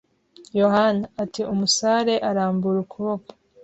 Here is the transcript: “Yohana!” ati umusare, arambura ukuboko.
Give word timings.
“Yohana!” 0.59 1.05
ati 1.23 1.41
umusare, 1.53 2.13
arambura 2.29 2.77
ukuboko. 2.83 3.29